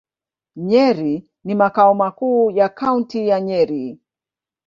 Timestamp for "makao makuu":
1.55-2.51